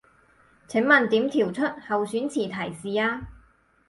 [0.67, 3.21] 請問點調出候選詞提示啊